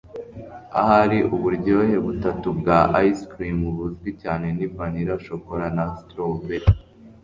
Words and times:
Ahari 0.79 1.19
uburyohe 1.35 1.95
butatu 2.05 2.47
bwa 2.59 2.79
ice 3.09 3.23
cream 3.31 3.59
buzwi 3.77 4.09
cyane 4.21 4.47
ni 4.57 4.65
vanilla 4.75 5.15
shokora 5.25 5.65
na 5.77 5.85
strawberry 5.99 6.67